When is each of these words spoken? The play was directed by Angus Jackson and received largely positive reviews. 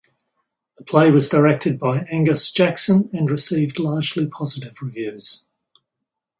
The 0.79 0.83
play 0.83 1.11
was 1.11 1.29
directed 1.29 1.77
by 1.77 2.07
Angus 2.09 2.51
Jackson 2.51 3.11
and 3.13 3.29
received 3.29 3.77
largely 3.77 4.25
positive 4.25 4.81
reviews. 4.81 5.45